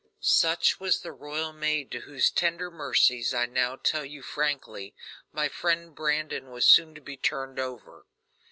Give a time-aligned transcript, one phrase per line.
[0.19, 4.95] Such was the royal maid to whose tender mercies, I now tell you frankly,
[5.31, 8.07] my friend Brandon was soon to be turned over.